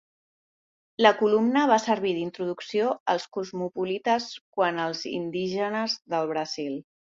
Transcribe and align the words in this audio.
La 1.05 1.11
columna 1.19 1.65
va 1.71 1.77
servir 1.83 2.13
d'introducció 2.15 2.89
als 3.15 3.29
cosmopolites 3.39 4.27
quant 4.59 4.83
als 4.87 5.07
indígenes 5.15 6.01
del 6.17 6.35
Brasil. 6.35 6.77